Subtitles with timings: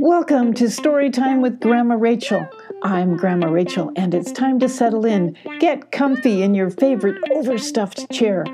[0.00, 2.46] Welcome to Storytime with Grandma Rachel.
[2.84, 5.36] I'm Grandma Rachel, and it's time to settle in.
[5.58, 8.44] Get comfy in your favorite overstuffed chair.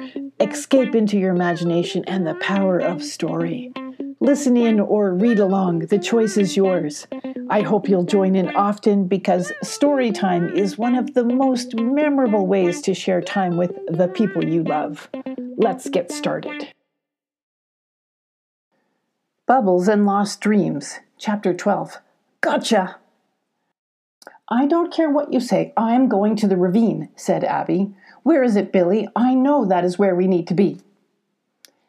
[0.41, 3.71] Escape into your imagination and the power of story.
[4.21, 7.07] Listen in or read along, the choice is yours.
[7.51, 12.47] I hope you'll join in often because story time is one of the most memorable
[12.47, 15.11] ways to share time with the people you love.
[15.59, 16.74] Let's get started.
[19.47, 21.99] Bubbles and Lost Dreams, Chapter 12.
[22.41, 22.97] Gotcha!
[24.49, 27.95] I don't care what you say, I'm going to the ravine, said Abby.
[28.23, 29.07] Where is it, Billy?
[29.15, 30.81] I know that is where we need to be.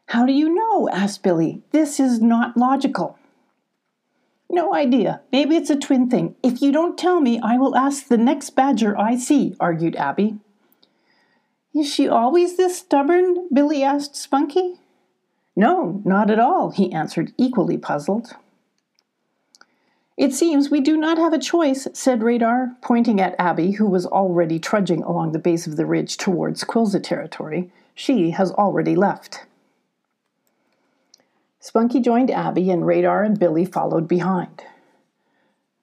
[0.08, 0.90] How do you know?
[0.90, 1.62] asked Billy.
[1.72, 3.18] This is not logical.
[4.50, 5.22] No idea.
[5.32, 6.36] Maybe it's a twin thing.
[6.44, 10.40] If you don't tell me, I will ask the next badger I see, argued Abby.
[11.74, 13.48] Is she always this stubborn?
[13.54, 14.82] Billy asked Spunky.
[15.56, 18.36] No, not at all, he answered, equally puzzled.
[20.18, 24.06] It seems we do not have a choice, said Radar, pointing at Abby, who was
[24.06, 27.70] already trudging along the base of the ridge towards Quillza territory.
[27.94, 29.46] She has already left.
[31.60, 34.64] Spunky joined Abby, and Radar and Billy followed behind.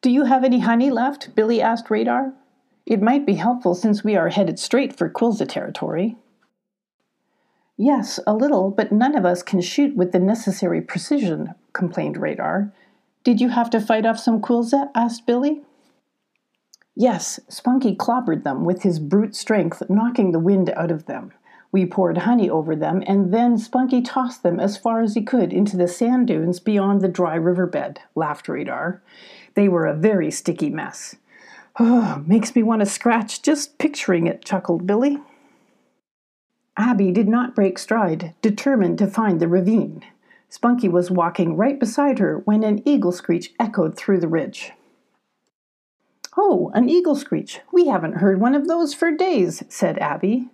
[0.00, 1.34] Do you have any honey left?
[1.34, 2.32] Billy asked Radar.
[2.86, 6.16] It might be helpful since we are headed straight for Quillza territory.
[7.76, 12.72] Yes, a little, but none of us can shoot with the necessary precision, complained Radar.
[13.24, 14.90] Did you have to fight off some Quillza?
[14.94, 15.62] asked Billy.
[16.94, 21.32] Yes, Spunky clobbered them with his brute strength, knocking the wind out of them.
[21.70, 25.54] We poured honey over them, and then Spunky tossed them as far as he could
[25.54, 29.02] into the sand dunes beyond the dry riverbed, laughed Radar.
[29.54, 31.16] They were a very sticky mess.
[31.80, 35.18] Oh, makes me want to scratch just picturing it, chuckled Billy.
[36.76, 40.02] Abby did not break stride, determined to find the ravine.
[40.48, 44.72] Spunky was walking right beside her when an eagle screech echoed through the ridge.
[46.36, 47.60] Oh, an eagle screech.
[47.72, 50.48] We haven't heard one of those for days, said Abby.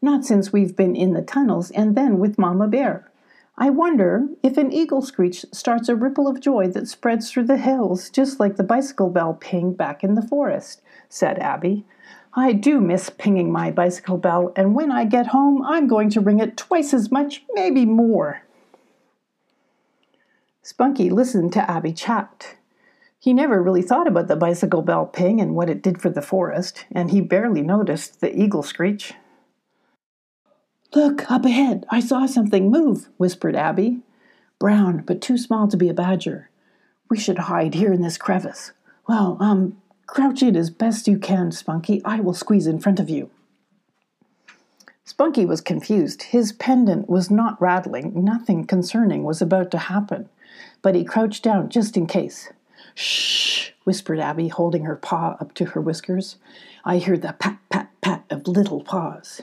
[0.00, 3.10] Not since we've been in the tunnels and then with Mama Bear.
[3.58, 7.56] I wonder if an eagle screech starts a ripple of joy that spreads through the
[7.56, 11.84] hills, just like the bicycle bell ping back in the forest, said Abby.
[12.38, 16.20] I do miss pinging my bicycle bell, and when I get home, I'm going to
[16.20, 18.42] ring it twice as much, maybe more.
[20.62, 22.54] Spunky listened to Abby chat.
[23.18, 26.22] He never really thought about the bicycle bell ping and what it did for the
[26.22, 29.14] forest, and he barely noticed the eagle screech.
[30.94, 34.02] Look, up ahead, I saw something move, whispered Abby.
[34.60, 36.50] Brown, but too small to be a badger.
[37.10, 38.70] We should hide here in this crevice.
[39.08, 39.76] Well, um,
[40.08, 42.02] crouch in as best you can, Spunky.
[42.04, 43.30] I will squeeze in front of you.
[45.04, 46.24] Spunky was confused.
[46.24, 48.24] His pendant was not rattling.
[48.24, 50.28] Nothing concerning was about to happen.
[50.82, 52.50] But he crouched down just in case.
[52.94, 56.36] Shh, whispered Abby, holding her paw up to her whiskers.
[56.84, 59.42] I hear the pat, pat, pat of little paws.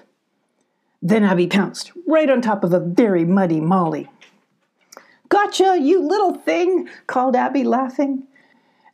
[1.01, 4.09] Then Abby pounced, right on top of a very muddy Molly.
[5.29, 8.23] Gotcha, you little thing, called Abby, laughing.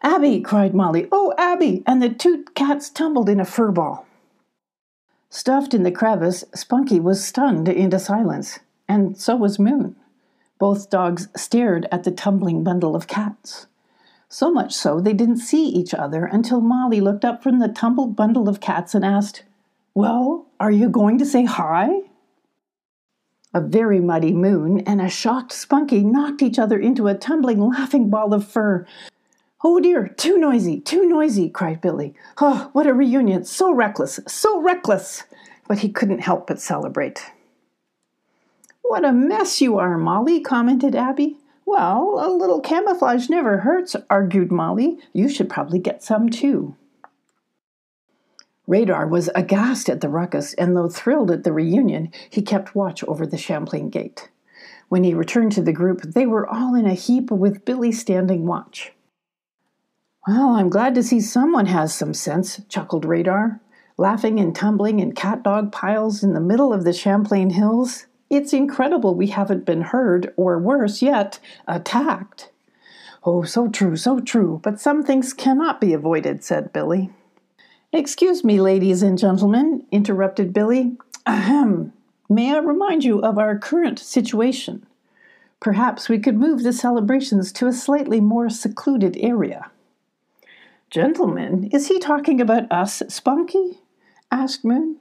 [0.03, 1.07] Abby, cried Molly.
[1.12, 1.84] Oh, Abby!
[1.85, 4.07] And the two cats tumbled in a fur ball.
[5.29, 9.95] Stuffed in the crevice, Spunky was stunned into silence, and so was Moon.
[10.59, 13.67] Both dogs stared at the tumbling bundle of cats.
[14.28, 18.16] So much so they didn't see each other until Molly looked up from the tumbled
[18.16, 19.44] bundle of cats and asked,
[19.94, 21.89] well, are you going to say hi?
[23.53, 28.09] A very muddy moon and a shocked Spunky knocked each other into a tumbling, laughing
[28.09, 28.85] ball of fur.
[29.64, 32.16] Oh dear, too noisy, too noisy, cried Billy.
[32.40, 33.46] Oh, what a reunion!
[33.46, 35.24] So reckless, so reckless!
[35.68, 37.32] But he couldn't help but celebrate.
[38.82, 41.38] What a mess you are, Molly, commented Abby.
[41.64, 44.98] Well, a little camouflage never hurts, argued Molly.
[45.14, 46.76] You should probably get some too.
[48.66, 53.04] Radar was aghast at the ruckus, and though thrilled at the reunion, he kept watch
[53.04, 54.30] over the Champlain gate.
[54.90, 58.48] When he returned to the group, they were all in a heap with Billy standing
[58.48, 58.92] watch.
[60.27, 63.59] Well, I'm glad to see someone has some sense, chuckled Radar.
[63.97, 68.06] Laughing and tumbling in cat dog piles in the middle of the Champlain Hills.
[68.29, 72.51] It's incredible we haven't been heard, or worse yet, attacked.
[73.23, 77.09] Oh, so true, so true, but some things cannot be avoided, said Billy.
[77.91, 80.97] Excuse me, ladies and gentlemen, interrupted Billy.
[81.25, 81.94] Ahem.
[82.29, 84.85] May I remind you of our current situation?
[85.59, 89.71] Perhaps we could move the celebrations to a slightly more secluded area.
[90.92, 93.80] Gentlemen, is he talking about us, Spunky?
[94.30, 94.98] asked Moon.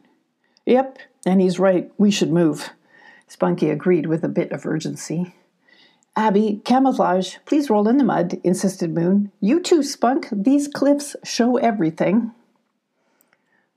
[0.65, 1.91] Yep, and he's right.
[1.99, 2.71] We should move.
[3.27, 5.35] Spunky agreed with a bit of urgency.
[6.15, 9.33] Abby, camouflage, please roll in the mud, insisted Moon.
[9.41, 10.29] You too, Spunk.
[10.31, 12.31] These cliffs show everything.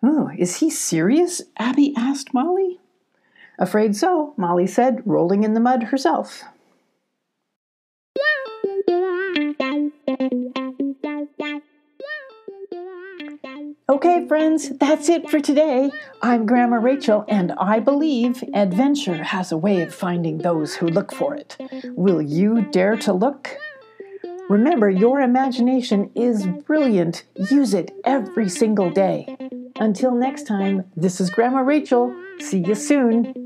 [0.04, 1.42] Oh, is he serious?
[1.58, 2.80] Abby asked Molly.
[3.58, 6.44] Afraid so, Molly said, rolling in the mud herself.
[14.34, 15.92] Friends, that's it for today.
[16.24, 21.14] I'm Grandma Rachel, and I believe adventure has a way of finding those who look
[21.14, 21.56] for it.
[21.96, 23.56] Will you dare to look?
[24.50, 27.26] Remember, your imagination is brilliant.
[27.52, 29.38] Use it every single day.
[29.76, 32.12] Until next time, this is Grandma Rachel.
[32.40, 33.43] See you soon.